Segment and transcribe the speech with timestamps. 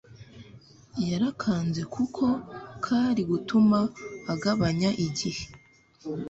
[1.09, 2.23] yarakanze kuko
[2.85, 3.79] kari gutuma
[4.33, 5.45] agabanya igihe